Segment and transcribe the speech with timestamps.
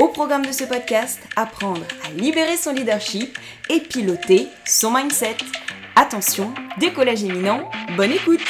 [0.00, 5.36] Au programme de ce podcast, apprendre à libérer son leadership et piloter son mindset.
[5.94, 8.40] Attention, décollage éminent, bonne écoute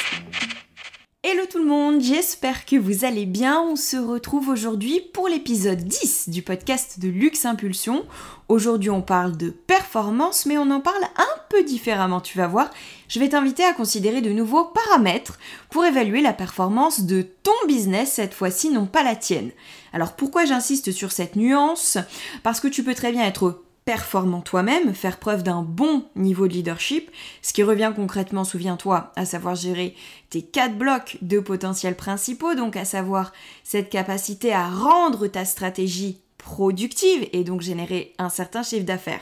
[1.31, 3.61] Hello tout le monde, j'espère que vous allez bien.
[3.61, 8.05] On se retrouve aujourd'hui pour l'épisode 10 du podcast de Luxe Impulsion.
[8.49, 12.69] Aujourd'hui on parle de performance, mais on en parle un peu différemment, tu vas voir.
[13.07, 18.11] Je vais t'inviter à considérer de nouveaux paramètres pour évaluer la performance de ton business,
[18.11, 19.51] cette fois-ci non pas la tienne.
[19.93, 21.97] Alors pourquoi j'insiste sur cette nuance?
[22.43, 26.53] Parce que tu peux très bien être performant toi-même, faire preuve d'un bon niveau de
[26.53, 27.09] leadership,
[27.41, 29.95] ce qui revient concrètement, souviens-toi, à savoir gérer
[30.29, 36.21] tes quatre blocs de potentiels principaux, donc à savoir cette capacité à rendre ta stratégie
[36.37, 39.21] productive et donc générer un certain chiffre d'affaires.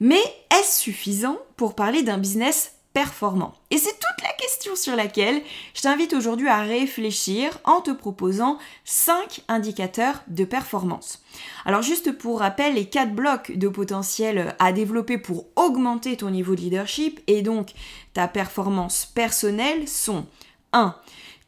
[0.00, 5.42] Mais est-ce suffisant pour parler d'un business performant Et c'est toute la question sur laquelle
[5.74, 11.22] je t'invite aujourd'hui à réfléchir en te proposant 5 indicateurs de performance.
[11.64, 16.54] Alors juste pour rappel, les 4 blocs de potentiel à développer pour augmenter ton niveau
[16.54, 17.70] de leadership et donc
[18.12, 20.26] ta performance personnelle sont
[20.72, 20.94] 1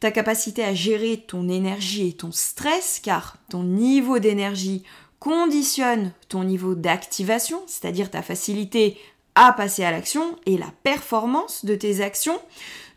[0.03, 4.83] ta capacité à gérer ton énergie et ton stress, car ton niveau d'énergie
[5.19, 8.97] conditionne ton niveau d'activation, c'est-à-dire ta facilité
[9.35, 12.39] à passer à l'action et la performance de tes actions.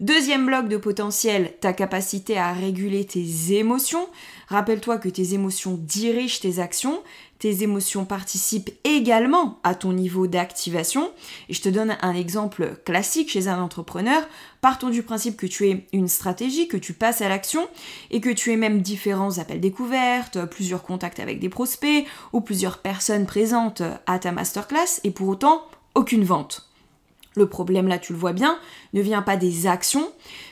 [0.01, 4.07] Deuxième bloc de potentiel, ta capacité à réguler tes émotions.
[4.49, 7.03] Rappelle-toi que tes émotions dirigent tes actions.
[7.39, 11.11] Tes émotions participent également à ton niveau d'activation.
[11.49, 14.23] Et je te donne un exemple classique chez un entrepreneur.
[14.61, 17.67] Partons du principe que tu es une stratégie, que tu passes à l'action
[18.11, 22.79] et que tu aies même différents appels découvertes, plusieurs contacts avec des prospects ou plusieurs
[22.79, 25.63] personnes présentes à ta masterclass et pour autant
[25.97, 26.69] aucune vente.
[27.35, 28.59] Le problème là, tu le vois bien,
[28.95, 30.11] ne vient pas des actions,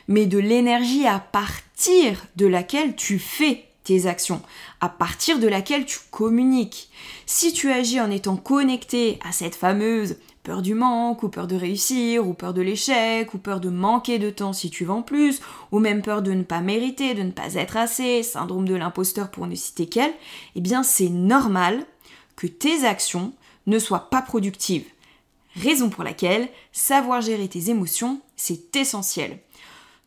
[0.09, 4.43] mais de l'énergie à partir de laquelle tu fais tes actions,
[4.81, 6.91] à partir de laquelle tu communiques.
[7.27, 11.57] Si tu agis en étant connecté à cette fameuse peur du manque, ou peur de
[11.57, 15.41] réussir, ou peur de l'échec, ou peur de manquer de temps si tu vends plus,
[15.73, 19.31] ou même peur de ne pas mériter, de ne pas être assez, syndrome de l'imposteur
[19.31, 20.13] pour ne citer qu'elle,
[20.55, 21.87] eh bien c'est normal
[22.37, 23.33] que tes actions
[23.67, 24.85] ne soient pas productives.
[25.57, 29.39] Raison pour laquelle savoir gérer tes émotions, c'est essentiel.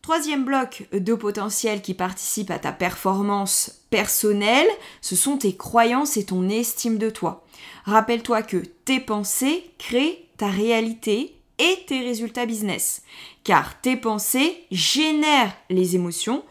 [0.02, 4.68] Troisième bloc de potentiel qui participe à ta performance personnelle,
[5.00, 7.44] ce sont tes croyances et ton estime de toi.
[7.84, 13.02] Rappelle-toi que tes pensées créent ta réalité et tes résultats business.
[13.44, 16.44] Car tes pensées génèrent les émotions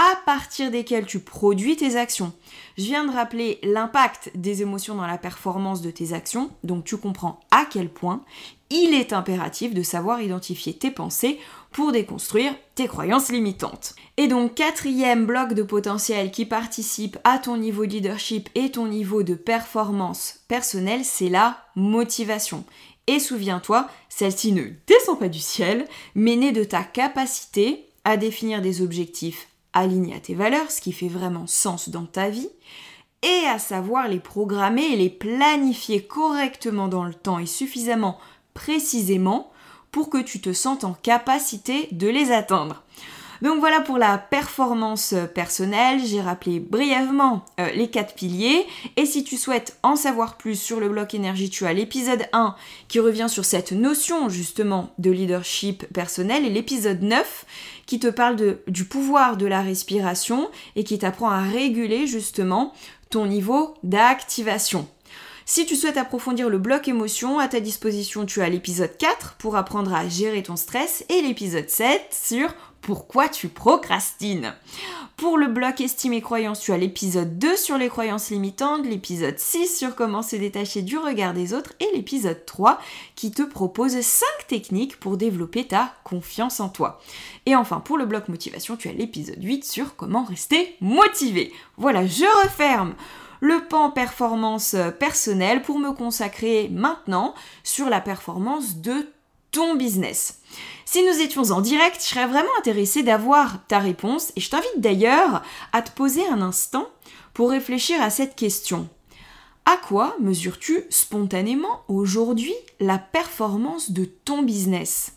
[0.00, 2.32] à partir desquelles tu produis tes actions.
[2.78, 6.96] Je viens de rappeler l'impact des émotions dans la performance de tes actions, donc tu
[6.96, 8.24] comprends à quel point
[8.70, 11.38] il est impératif de savoir identifier tes pensées
[11.70, 13.94] pour déconstruire tes croyances limitantes.
[14.16, 18.86] Et donc quatrième bloc de potentiel qui participe à ton niveau de leadership et ton
[18.86, 22.64] niveau de performance personnelle, c'est la motivation.
[23.06, 28.62] Et souviens-toi, celle-ci ne descend pas du ciel, mais naît de ta capacité à définir
[28.62, 32.50] des objectifs alignés à tes valeurs, ce qui fait vraiment sens dans ta vie,
[33.22, 38.18] et à savoir les programmer et les planifier correctement dans le temps et suffisamment
[38.54, 39.50] précisément
[39.92, 42.82] pour que tu te sentes en capacité de les atteindre.
[43.42, 48.66] Donc voilà pour la performance personnelle, j'ai rappelé brièvement euh, les quatre piliers
[48.96, 52.54] et si tu souhaites en savoir plus sur le bloc énergie, tu as l'épisode 1
[52.88, 57.46] qui revient sur cette notion justement de leadership personnel et l'épisode 9
[57.86, 62.74] qui te parle du pouvoir de la respiration et qui t'apprend à réguler justement
[63.08, 64.86] ton niveau d'activation.
[65.46, 69.56] Si tu souhaites approfondir le bloc émotion, à ta disposition, tu as l'épisode 4 pour
[69.56, 74.54] apprendre à gérer ton stress et l'épisode 7 sur pourquoi tu procrastines.
[75.16, 79.38] Pour le bloc estime et croyance, tu as l'épisode 2 sur les croyances limitantes, l'épisode
[79.38, 82.80] 6 sur comment se détacher du regard des autres et l'épisode 3
[83.16, 87.00] qui te propose 5 techniques pour développer ta confiance en toi.
[87.44, 91.52] Et enfin, pour le bloc motivation, tu as l'épisode 8 sur comment rester motivé.
[91.76, 92.94] Voilà, je referme
[93.40, 99.06] le pan performance personnelle pour me consacrer maintenant sur la performance de
[99.50, 100.40] ton business.
[100.84, 104.78] Si nous étions en direct, je serais vraiment intéressée d'avoir ta réponse et je t'invite
[104.80, 105.42] d'ailleurs
[105.72, 106.88] à te poser un instant
[107.34, 108.88] pour réfléchir à cette question.
[109.66, 115.12] À quoi mesures-tu spontanément aujourd'hui la performance de ton business?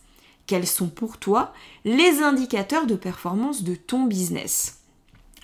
[0.46, 1.54] Quels sont pour toi
[1.86, 4.83] les indicateurs de performance de ton business?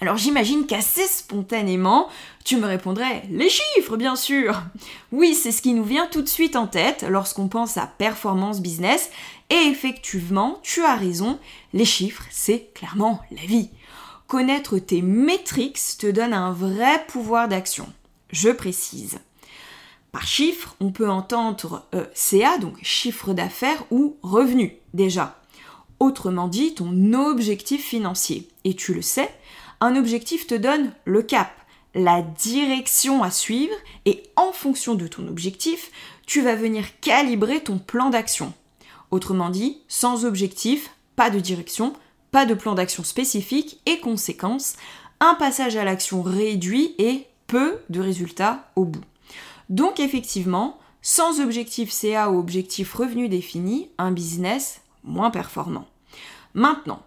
[0.01, 2.07] Alors j'imagine qu'assez spontanément,
[2.46, 4.62] tu me répondrais les chiffres, bien sûr.
[5.12, 8.62] Oui, c'est ce qui nous vient tout de suite en tête lorsqu'on pense à performance
[8.62, 9.10] business.
[9.50, 11.38] Et effectivement, tu as raison,
[11.74, 13.69] les chiffres, c'est clairement la vie.
[14.28, 17.92] Connaître tes métriques te donne un vrai pouvoir d'action.
[18.31, 19.19] Je précise.
[20.12, 25.40] Par chiffre, on peut entendre euh, CA, donc chiffre d'affaires ou revenu, déjà.
[26.00, 28.48] Autrement dit, ton objectif financier.
[28.63, 29.30] Et tu le sais,
[29.81, 31.52] un objectif te donne le cap,
[31.96, 33.74] la direction à suivre,
[34.06, 35.92] et en fonction de ton objectif,
[36.26, 38.54] tu vas venir calibrer ton plan d'action.
[39.12, 41.94] Autrement dit, sans objectif, pas de direction,
[42.31, 44.76] pas de plan d'action spécifique et conséquence,
[45.20, 49.04] un passage à l'action réduit et peu de résultats au bout.
[49.70, 55.88] Donc effectivement, sans objectif CA ou objectif revenu défini, un business moins performant.
[56.54, 57.02] Maintenant,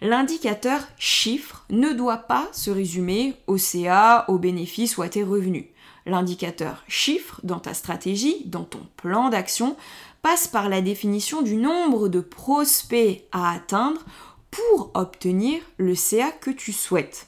[0.00, 5.66] l'indicateur chiffre ne doit pas se résumer au CA, aux bénéfices ou à tes revenus.
[6.06, 9.76] L'indicateur chiffre dans ta stratégie, dans ton plan d'action,
[10.22, 14.00] passe par la définition du nombre de prospects à atteindre
[14.50, 17.26] pour obtenir le CA que tu souhaites.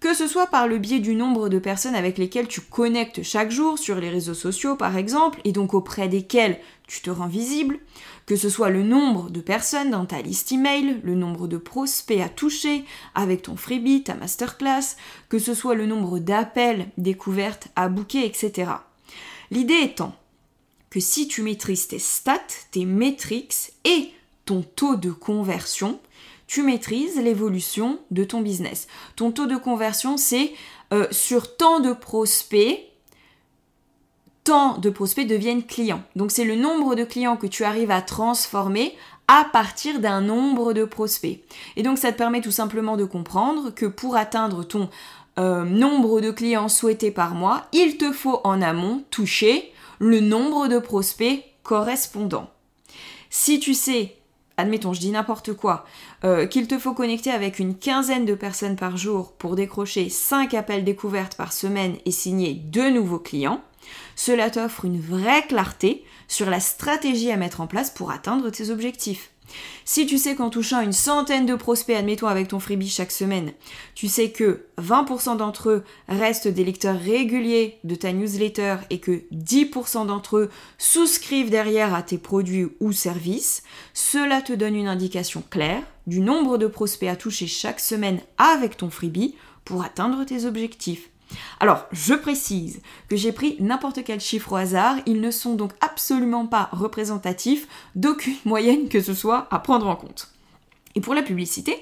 [0.00, 3.50] Que ce soit par le biais du nombre de personnes avec lesquelles tu connectes chaque
[3.50, 7.78] jour sur les réseaux sociaux par exemple, et donc auprès desquelles tu te rends visible,
[8.28, 12.20] que ce soit le nombre de personnes dans ta liste email, le nombre de prospects
[12.20, 12.84] à toucher
[13.14, 14.96] avec ton freebie, ta masterclass,
[15.30, 18.70] que ce soit le nombre d'appels, découvertes à booker, etc.
[19.50, 20.14] L'idée étant
[20.90, 22.36] que si tu maîtrises tes stats,
[22.70, 24.10] tes métriques et
[24.44, 25.98] ton taux de conversion,
[26.46, 28.88] tu maîtrises l'évolution de ton business.
[29.16, 30.52] Ton taux de conversion, c'est
[30.92, 32.87] euh, sur tant de prospects,
[34.48, 36.02] de prospects deviennent clients.
[36.16, 38.94] Donc c'est le nombre de clients que tu arrives à transformer
[39.26, 41.40] à partir d'un nombre de prospects.
[41.76, 44.88] Et donc ça te permet tout simplement de comprendre que pour atteindre ton
[45.38, 50.68] euh, nombre de clients souhaités par mois, il te faut en amont toucher le nombre
[50.68, 52.48] de prospects correspondants.
[53.28, 54.18] Si tu sais
[54.58, 55.86] admettons, je dis n'importe quoi,
[56.24, 60.52] euh, qu'il te faut connecter avec une quinzaine de personnes par jour pour décrocher 5
[60.52, 63.62] appels découvertes par semaine et signer deux nouveaux clients,
[64.16, 68.70] cela t'offre une vraie clarté sur la stratégie à mettre en place pour atteindre tes
[68.70, 69.30] objectifs.
[69.84, 73.52] Si tu sais qu'en touchant une centaine de prospects, admettons avec ton freebie chaque semaine,
[73.94, 79.22] tu sais que 20% d'entre eux restent des lecteurs réguliers de ta newsletter et que
[79.32, 83.62] 10% d'entre eux souscrivent derrière à tes produits ou services,
[83.94, 88.76] cela te donne une indication claire du nombre de prospects à toucher chaque semaine avec
[88.76, 91.10] ton freebie pour atteindre tes objectifs.
[91.60, 95.72] Alors, je précise que j'ai pris n'importe quel chiffre au hasard, ils ne sont donc
[95.80, 100.28] absolument pas représentatifs d'aucune moyenne que ce soit à prendre en compte.
[100.94, 101.76] Et pour la publicité,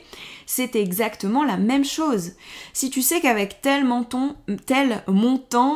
[0.46, 2.32] c'est exactement la même chose.
[2.72, 4.36] Si tu sais qu'avec tel montant,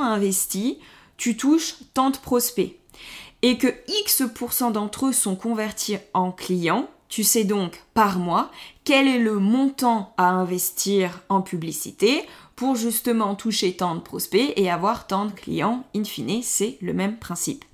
[0.03, 0.79] investi,
[1.17, 2.77] tu touches tant de prospects
[3.43, 8.51] et que X% d'entre eux sont convertis en clients, tu sais donc par mois
[8.85, 12.27] quel est le montant à investir en publicité
[12.61, 15.83] pour justement toucher tant de prospects et avoir tant de clients.
[15.97, 17.65] In fine, c'est le même principe.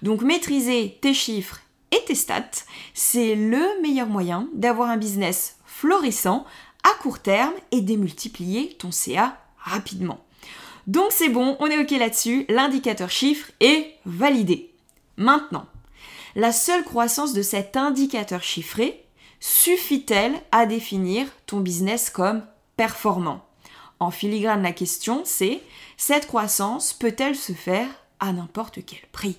[0.00, 6.46] Donc maîtriser tes chiffres et tes stats, c'est le meilleur moyen d'avoir un business florissant
[6.84, 10.24] à court terme et démultiplier ton CA rapidement.
[10.86, 14.72] Donc c'est bon, on est OK là-dessus, l'indicateur chiffre est validé.
[15.18, 15.66] Maintenant,
[16.34, 19.04] la seule croissance de cet indicateur chiffré
[19.38, 22.42] suffit-elle à définir ton business comme
[22.78, 23.44] performant?
[24.00, 25.60] En filigrane, la question c'est
[25.96, 27.88] cette croissance peut-elle se faire
[28.18, 29.36] à n'importe quel prix?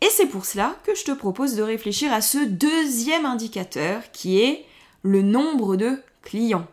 [0.00, 4.40] Et c'est pour cela que je te propose de réfléchir à ce deuxième indicateur qui
[4.40, 4.64] est
[5.02, 6.66] le nombre de clients.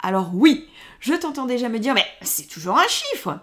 [0.00, 0.68] Alors oui,
[1.00, 3.38] je t'entends déjà me dire mais c'est toujours un chiffre.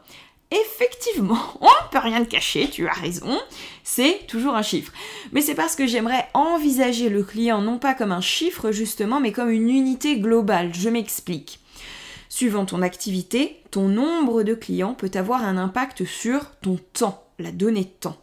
[0.51, 3.39] Effectivement, on ne peut rien te cacher, tu as raison,
[3.83, 4.91] c'est toujours un chiffre.
[5.31, 9.31] Mais c'est parce que j'aimerais envisager le client non pas comme un chiffre justement, mais
[9.31, 10.73] comme une unité globale.
[10.73, 11.60] Je m'explique.
[12.41, 17.51] Suivant ton activité, ton nombre de clients peut avoir un impact sur ton temps, la
[17.51, 18.17] donnée de temps.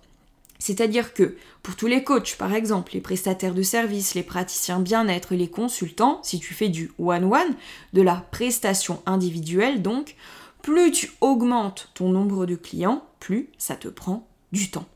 [0.58, 5.36] C'est-à-dire que pour tous les coachs, par exemple, les prestataires de services, les praticiens bien-être,
[5.36, 7.54] les consultants, si tu fais du one-one,
[7.92, 10.16] de la prestation individuelle donc,
[10.62, 14.88] plus tu augmentes ton nombre de clients, plus ça te prend du temps.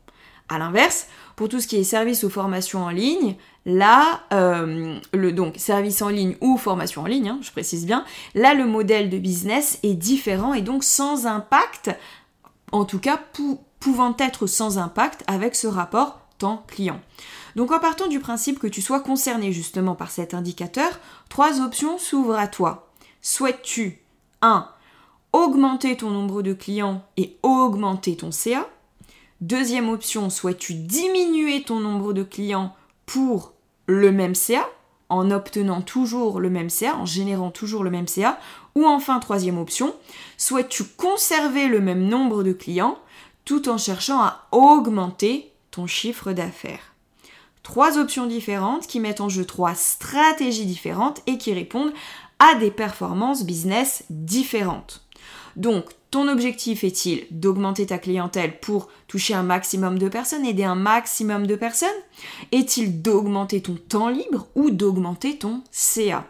[0.49, 3.35] A l'inverse, pour tout ce qui est service ou formation en ligne,
[3.65, 8.03] là, euh, le donc service en ligne ou formation en ligne, hein, je précise bien,
[8.35, 11.91] là le modèle de business est différent et donc sans impact,
[12.71, 13.19] en tout cas
[13.79, 16.99] pouvant être sans impact avec ce rapport temps-client.
[17.55, 21.97] Donc en partant du principe que tu sois concerné justement par cet indicateur, trois options
[21.97, 22.89] s'ouvrent à toi.
[23.21, 24.01] Souhaites-tu
[24.41, 24.67] 1.
[25.31, 28.67] Augmenter ton nombre de clients et augmenter ton CA
[29.43, 32.73] Deuxième option, souhaites-tu diminuer ton nombre de clients
[33.05, 33.51] pour
[33.87, 34.65] le même CA
[35.09, 38.39] en obtenant toujours le même CA, en générant toujours le même CA
[38.75, 39.93] Ou enfin, troisième option,
[40.37, 42.97] souhaites-tu conserver le même nombre de clients
[43.43, 46.93] tout en cherchant à augmenter ton chiffre d'affaires?
[47.63, 51.91] Trois options différentes qui mettent en jeu trois stratégies différentes et qui répondent
[52.39, 55.03] à des performances business différentes.
[55.57, 55.83] Donc,
[56.13, 61.47] ton objectif est-il d'augmenter ta clientèle pour toucher un maximum de personnes, aider un maximum
[61.47, 61.89] de personnes?
[62.51, 66.27] Est-il d'augmenter ton temps libre ou d'augmenter ton CA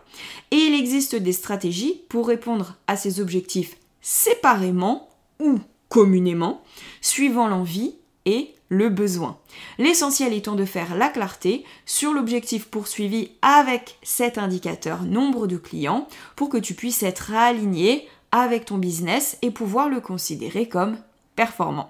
[0.52, 5.10] Et il existe des stratégies pour répondre à ces objectifs séparément
[5.42, 5.60] ou
[5.90, 6.64] communément,
[7.02, 9.38] suivant l'envie et le besoin.
[9.80, 16.08] L'essentiel étant de faire la clarté sur l'objectif poursuivi avec cet indicateur nombre de clients
[16.38, 20.98] pour que tu puisses être aligné avec ton business et pouvoir le considérer comme
[21.36, 21.90] performant.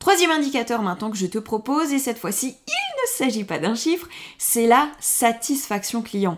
[0.00, 2.72] Troisième indicateur maintenant que je te propose, et cette fois-ci il
[3.02, 4.08] ne s'agit pas d'un chiffre,
[4.38, 6.36] c'est la satisfaction client.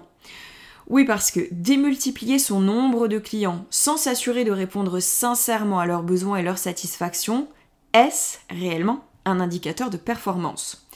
[0.89, 6.03] Oui, parce que démultiplier son nombre de clients sans s'assurer de répondre sincèrement à leurs
[6.03, 7.49] besoins et leurs satisfactions,
[7.95, 10.87] est-ce réellement un indicateur de performance?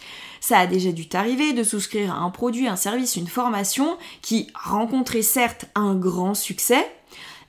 [0.41, 4.49] Ça a déjà dû t'arriver de souscrire à un produit, un service, une formation qui
[4.55, 6.87] rencontrait certes un grand succès,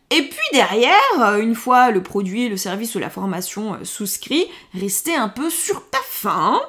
[0.10, 5.16] et puis derrière, une fois le produit, le service ou la formation euh, souscrit, rester
[5.16, 6.62] un peu sur ta faim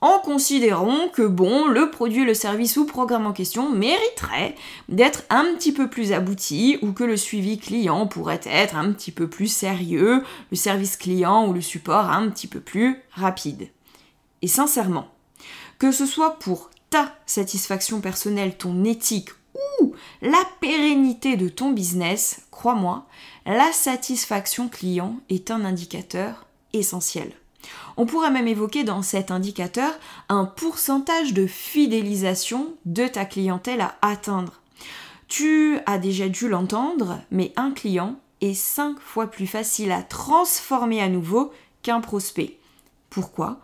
[0.00, 4.54] en considérant que bon, le produit, le service ou programme en question mériterait
[4.88, 9.10] d'être un petit peu plus abouti ou que le suivi client pourrait être un petit
[9.10, 13.68] peu plus sérieux, le service client ou le support un petit peu plus rapide.
[14.40, 15.08] Et sincèrement,
[15.78, 19.30] que ce soit pour ta satisfaction personnelle, ton éthique
[20.22, 23.06] la pérennité de ton business, crois-moi,
[23.46, 27.32] la satisfaction client est un indicateur essentiel.
[27.96, 29.92] On pourrait même évoquer dans cet indicateur
[30.28, 34.60] un pourcentage de fidélisation de ta clientèle à atteindre.
[35.26, 41.02] Tu as déjà dû l'entendre, mais un client est 5 fois plus facile à transformer
[41.02, 42.58] à nouveau qu'un prospect.
[43.10, 43.60] Pourquoi?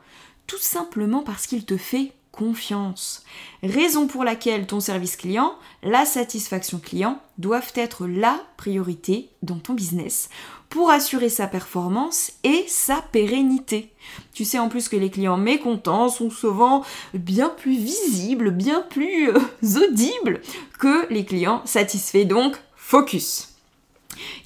[0.46, 3.22] Tout simplement parce qu'il te fait confiance.
[3.62, 9.74] Raison pour laquelle ton service client, la satisfaction client doivent être la priorité dans ton
[9.74, 10.28] business
[10.68, 13.92] pour assurer sa performance et sa pérennité.
[14.32, 19.30] Tu sais en plus que les clients mécontents sont souvent bien plus visibles, bien plus
[19.30, 19.38] euh,
[19.88, 20.40] audibles
[20.80, 22.24] que les clients satisfaits.
[22.24, 23.54] Donc, focus.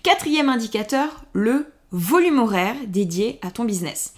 [0.02, 4.12] Quatrième indicateur, le volume horaire dédié à ton business.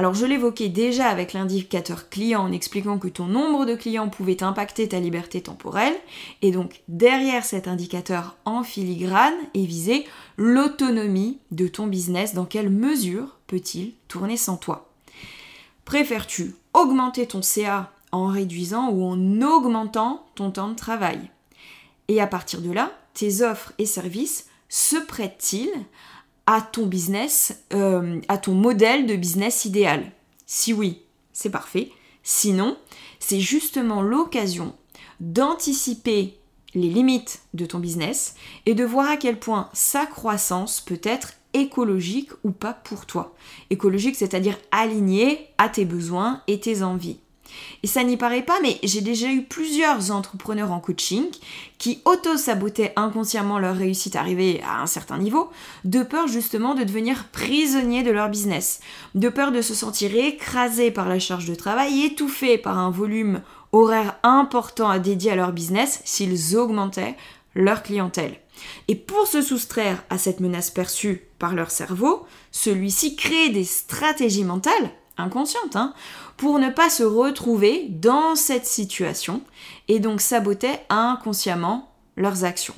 [0.00, 4.42] Alors je l'évoquais déjà avec l'indicateur client en expliquant que ton nombre de clients pouvait
[4.42, 5.92] impacter ta liberté temporelle.
[6.40, 10.06] Et donc derrière cet indicateur en filigrane est visé
[10.38, 12.32] l'autonomie de ton business.
[12.32, 14.88] Dans quelle mesure peut-il tourner sans toi?
[15.84, 21.30] Préfères-tu augmenter ton CA en réduisant ou en augmentant ton temps de travail?
[22.08, 25.68] Et à partir de là, tes offres et services se prêtent-ils
[26.52, 30.10] à ton business, euh, à ton modèle de business idéal
[30.46, 31.02] Si oui,
[31.32, 31.92] c'est parfait.
[32.24, 32.76] Sinon,
[33.20, 34.74] c'est justement l'occasion
[35.20, 36.40] d'anticiper
[36.74, 38.34] les limites de ton business
[38.66, 43.32] et de voir à quel point sa croissance peut être écologique ou pas pour toi.
[43.70, 47.20] Écologique, c'est-à-dire aligné à tes besoins et tes envies.
[47.82, 51.24] Et ça n'y paraît pas, mais j'ai déjà eu plusieurs entrepreneurs en coaching
[51.78, 55.50] qui auto-sabotaient inconsciemment leur réussite arrivée à un certain niveau,
[55.84, 58.80] de peur justement de devenir prisonniers de leur business,
[59.14, 63.42] de peur de se sentir écrasés par la charge de travail, étouffés par un volume
[63.72, 67.16] horaire important à dédier à leur business s'ils augmentaient
[67.54, 68.36] leur clientèle.
[68.88, 74.44] Et pour se soustraire à cette menace perçue par leur cerveau, celui-ci crée des stratégies
[74.44, 75.94] mentales inconscientes hein,
[76.36, 79.42] pour ne pas se retrouver dans cette situation
[79.88, 82.74] et donc saboter inconsciemment leurs actions.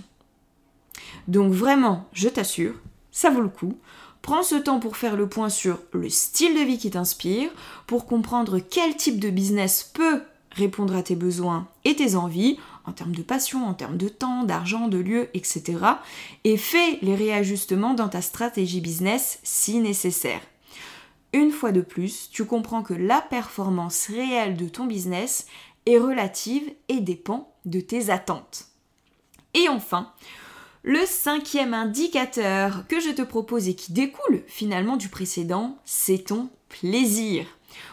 [1.29, 2.75] Donc vraiment, je t'assure,
[3.11, 3.77] ça vaut le coup.
[4.23, 7.51] Prends ce temps pour faire le point sur le style de vie qui t'inspire,
[7.87, 10.23] pour comprendre quel type de business peut
[10.53, 14.45] répondre à tes besoins et tes envies, en termes de passion, en termes de temps,
[14.45, 15.79] d'argent, de lieu, etc.
[16.45, 20.41] Et fais les réajustements dans ta stratégie business si nécessaire.
[21.33, 25.47] Une fois de plus, tu comprends que la performance réelle de ton business
[25.87, 28.67] est relative et dépend de tes attentes.
[29.55, 30.13] Et enfin,
[30.83, 36.51] le cinquième indicateur que je te propose et qui découle finalement du précédent, c'est ton
[36.69, 37.47] plaisir.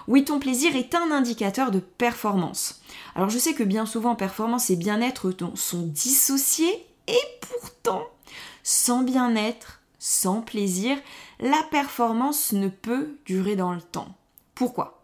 [0.08, 2.82] Oui, ton plaisir est un indicateur de performance.
[3.16, 8.04] Alors je sais que bien souvent performance et bien-être sont dissociés et pourtant,
[8.64, 10.98] sans bien-être, sans plaisir,
[11.40, 14.16] la performance ne peut durer dans le temps.
[14.56, 15.04] Pourquoi?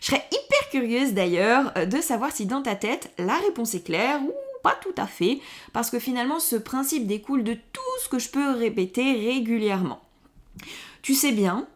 [0.00, 4.20] Je serais hyper curieuse d'ailleurs de savoir si dans ta tête la réponse est claire
[4.22, 5.38] ou pas tout à fait,
[5.72, 10.00] parce que finalement ce principe découle de tout ce que je peux répéter régulièrement.
[11.02, 11.68] Tu sais bien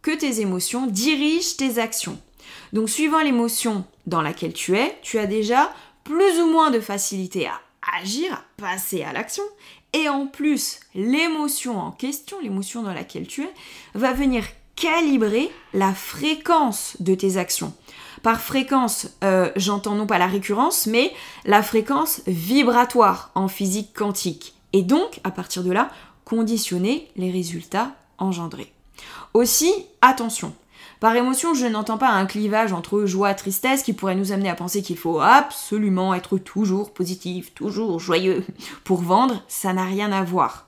[0.00, 2.18] que tes émotions dirigent tes actions.
[2.72, 5.70] Donc suivant l'émotion dans laquelle tu es, tu as déjà
[6.04, 7.60] plus ou moins de facilité à
[8.00, 9.44] agir, à passer à l'action.
[9.92, 13.52] Et en plus, l'émotion en question, l'émotion dans laquelle tu es,
[13.94, 14.44] va venir
[14.76, 17.74] calibrer la fréquence de tes actions.
[18.22, 21.12] Par fréquence, euh, j'entends non pas la récurrence, mais
[21.44, 24.54] la fréquence vibratoire en physique quantique.
[24.72, 25.90] Et donc, à partir de là,
[26.24, 28.72] conditionner les résultats engendrés.
[29.34, 30.54] Aussi, attention,
[31.00, 34.50] par émotion, je n'entends pas un clivage entre joie et tristesse qui pourrait nous amener
[34.50, 38.44] à penser qu'il faut absolument être toujours positif, toujours joyeux
[38.84, 40.66] pour vendre, ça n'a rien à voir.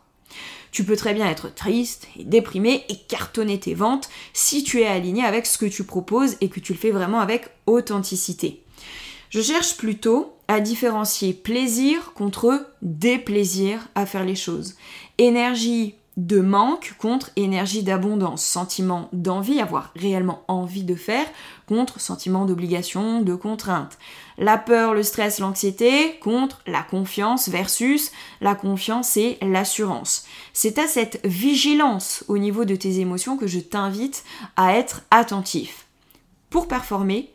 [0.71, 4.87] Tu peux très bien être triste et déprimé et cartonner tes ventes si tu es
[4.87, 8.63] aligné avec ce que tu proposes et que tu le fais vraiment avec authenticité.
[9.29, 14.77] Je cherche plutôt à différencier plaisir contre déplaisir à faire les choses.
[15.19, 21.27] Énergie de manque contre énergie d'abondance, sentiment d'envie, avoir réellement envie de faire,
[21.67, 23.99] contre sentiment d'obligation, de contrainte.
[24.37, 30.27] La peur, le stress, l'anxiété contre la confiance versus la confiance et l'assurance.
[30.53, 34.25] C'est à cette vigilance au niveau de tes émotions que je t'invite
[34.57, 35.87] à être attentif.
[36.51, 37.33] Pour performer,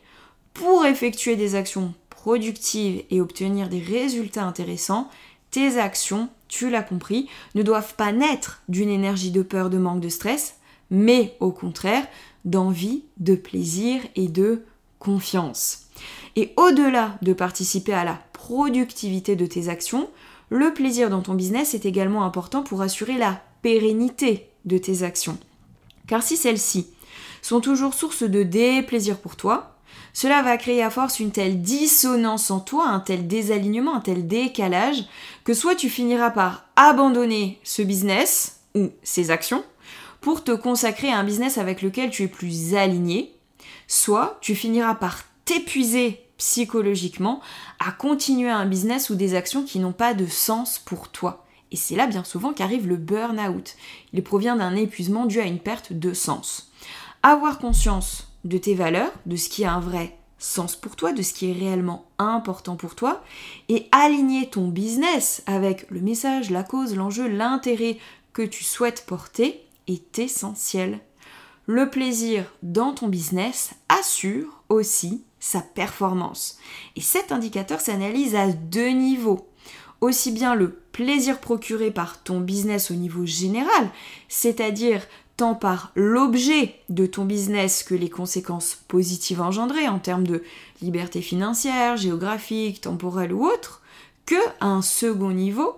[0.54, 5.08] pour effectuer des actions productives et obtenir des résultats intéressants,
[5.50, 10.00] tes actions tu l'as compris, ne doivent pas naître d'une énergie de peur, de manque
[10.00, 10.56] de stress,
[10.90, 12.06] mais au contraire
[12.44, 14.64] d'envie, de plaisir et de
[14.98, 15.86] confiance.
[16.36, 20.08] Et au-delà de participer à la productivité de tes actions,
[20.50, 25.38] le plaisir dans ton business est également important pour assurer la pérennité de tes actions.
[26.06, 26.88] Car si celles-ci
[27.42, 29.77] sont toujours source de déplaisir pour toi,
[30.12, 34.26] cela va créer à force une telle dissonance en toi, un tel désalignement, un tel
[34.26, 35.04] décalage,
[35.44, 39.64] que soit tu finiras par abandonner ce business ou ces actions
[40.20, 43.32] pour te consacrer à un business avec lequel tu es plus aligné,
[43.86, 47.40] soit tu finiras par t'épuiser psychologiquement
[47.80, 51.44] à continuer un business ou des actions qui n'ont pas de sens pour toi.
[51.70, 53.74] Et c'est là bien souvent qu'arrive le burn-out.
[54.12, 56.72] Il provient d'un épuisement dû à une perte de sens.
[57.22, 61.22] Avoir conscience de tes valeurs, de ce qui a un vrai sens pour toi, de
[61.22, 63.22] ce qui est réellement important pour toi,
[63.68, 67.98] et aligner ton business avec le message, la cause, l'enjeu, l'intérêt
[68.32, 71.00] que tu souhaites porter est essentiel.
[71.66, 76.58] Le plaisir dans ton business assure aussi sa performance.
[76.96, 79.48] Et cet indicateur s'analyse à deux niveaux.
[80.00, 83.90] Aussi bien le plaisir procuré par ton business au niveau général,
[84.28, 85.02] c'est-à-dire
[85.38, 90.42] tant par l'objet de ton business que les conséquences positives engendrées en termes de
[90.82, 93.80] liberté financière, géographique, temporelle ou autre,
[94.26, 95.76] que un second niveau,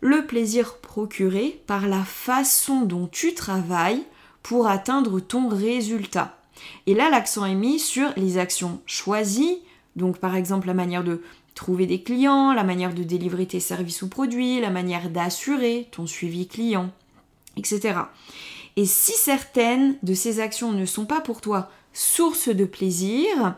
[0.00, 4.02] le plaisir procuré par la façon dont tu travailles
[4.42, 6.36] pour atteindre ton résultat.
[6.86, 9.60] Et là, l'accent est mis sur les actions choisies,
[9.94, 11.22] donc par exemple la manière de
[11.54, 16.08] trouver des clients, la manière de délivrer tes services ou produits, la manière d'assurer ton
[16.08, 16.90] suivi client,
[17.56, 17.94] etc.
[18.78, 23.56] Et si certaines de ces actions ne sont pas pour toi source de plaisir,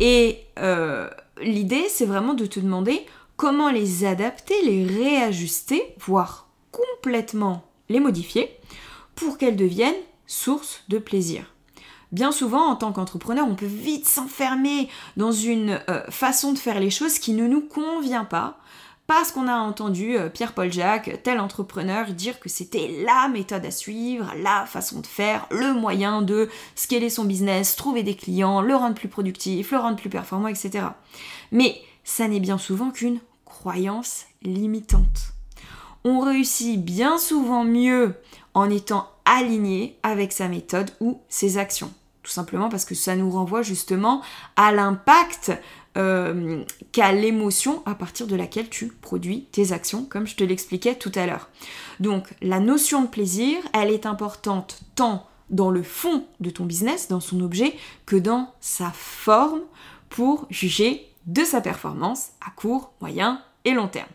[0.00, 1.10] et euh,
[1.42, 3.04] l'idée c'est vraiment de te demander
[3.36, 8.48] comment les adapter, les réajuster, voire complètement les modifier
[9.14, 9.92] pour qu'elles deviennent
[10.26, 11.52] source de plaisir.
[12.10, 16.80] Bien souvent, en tant qu'entrepreneur, on peut vite s'enfermer dans une euh, façon de faire
[16.80, 18.58] les choses qui ne nous convient pas,
[19.06, 23.70] parce qu'on a entendu euh, Pierre-Paul Jacques, tel entrepreneur, dire que c'était la méthode à
[23.70, 28.74] suivre, la façon de faire, le moyen de scaler son business, trouver des clients, le
[28.74, 30.86] rendre plus productif, le rendre plus performant, etc.
[31.50, 35.32] Mais ça n'est bien souvent qu'une croyance limitante.
[36.04, 38.14] On réussit bien souvent mieux
[38.54, 41.92] en étant aligné avec sa méthode ou ses actions.
[42.22, 44.22] Tout simplement parce que ça nous renvoie justement
[44.56, 45.52] à l'impact
[45.98, 50.94] euh, qu'a l'émotion à partir de laquelle tu produis tes actions, comme je te l'expliquais
[50.94, 51.48] tout à l'heure.
[52.00, 57.08] Donc la notion de plaisir, elle est importante tant dans le fond de ton business,
[57.08, 59.60] dans son objet, que dans sa forme
[60.08, 64.08] pour juger de sa performance à court, moyen et long terme.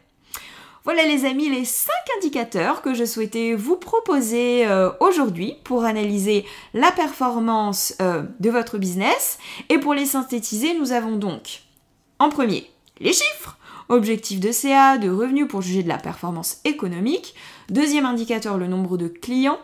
[0.84, 1.91] Voilà les amis, les 5
[2.84, 9.38] que je souhaitais vous proposer euh, aujourd'hui pour analyser la performance euh, de votre business.
[9.69, 11.62] Et pour les synthétiser, nous avons donc
[12.19, 13.58] en premier les chiffres,
[13.89, 17.36] objectif de CA, de revenus pour juger de la performance économique.
[17.69, 19.60] Deuxième indicateur, le nombre de clients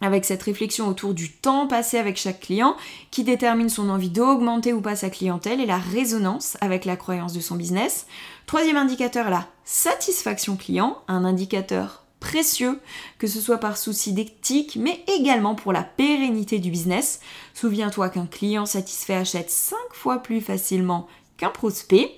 [0.00, 2.76] avec cette réflexion autour du temps passé avec chaque client
[3.10, 7.32] qui détermine son envie d'augmenter ou pas sa clientèle et la résonance avec la croyance
[7.32, 8.06] de son business.
[8.46, 12.78] Troisième indicateur, la satisfaction client, un indicateur précieux,
[13.18, 17.20] que ce soit par souci d'éthique, mais également pour la pérennité du business.
[17.54, 22.12] Souviens-toi qu'un client satisfait achète 5 fois plus facilement qu'un prospect.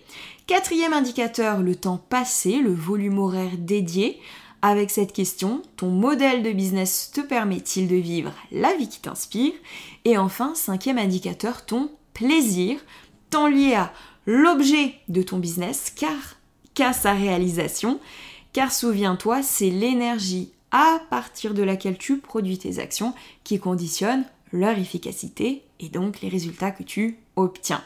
[0.47, 4.21] Quatrième indicateur, le temps passé, le volume horaire dédié
[4.62, 9.53] avec cette question, ton modèle de business te permet-il de vivre la vie qui t'inspire?
[10.05, 12.81] Et enfin, cinquième indicateur, ton plaisir,
[13.31, 13.93] tant lié à
[14.27, 16.37] l'objet de ton business car
[16.75, 18.01] qu'à sa réalisation.
[18.53, 24.79] Car souviens-toi, c'est l'énergie à partir de laquelle tu produis tes actions qui conditionne leur
[24.79, 27.83] efficacité et donc les résultats que tu obtiens.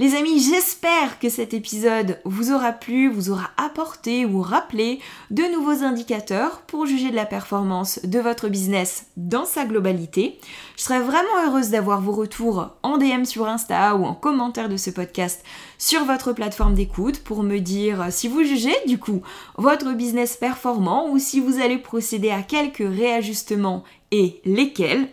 [0.00, 5.00] Les amis, j'espère que cet épisode vous aura plu, vous aura apporté ou rappelé
[5.32, 10.38] de nouveaux indicateurs pour juger de la performance de votre business dans sa globalité.
[10.76, 14.76] Je serais vraiment heureuse d'avoir vos retours en DM sur Insta ou en commentaire de
[14.76, 15.44] ce podcast
[15.78, 19.22] sur votre plateforme d'écoute pour me dire si vous jugez du coup
[19.56, 23.82] votre business performant ou si vous allez procéder à quelques réajustements
[24.12, 25.08] et lesquels.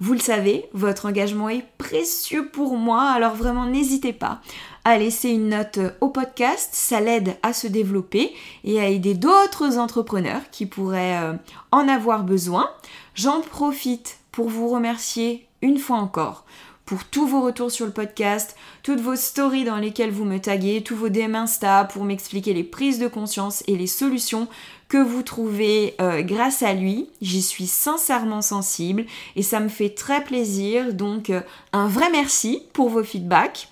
[0.00, 4.40] Vous le savez, votre engagement est précieux pour moi, alors vraiment n'hésitez pas
[4.84, 9.78] à laisser une note au podcast, ça l'aide à se développer et à aider d'autres
[9.78, 11.32] entrepreneurs qui pourraient euh,
[11.72, 12.70] en avoir besoin.
[13.14, 16.44] J'en profite pour vous remercier une fois encore
[16.84, 20.82] pour tous vos retours sur le podcast, toutes vos stories dans lesquelles vous me taguez,
[20.82, 24.48] tous vos DM Insta pour m'expliquer les prises de conscience et les solutions
[24.94, 27.08] que vous trouvez euh, grâce à lui.
[27.20, 30.94] J'y suis sincèrement sensible et ça me fait très plaisir.
[30.94, 31.40] Donc euh,
[31.72, 33.66] un vrai merci pour vos feedbacks.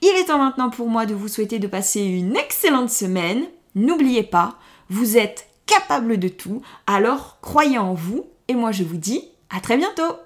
[0.00, 3.44] Il est temps maintenant pour moi de vous souhaiter de passer une excellente semaine.
[3.74, 4.54] N'oubliez pas,
[4.88, 9.60] vous êtes capable de tout, alors croyez en vous et moi je vous dis à
[9.60, 10.16] très bientôt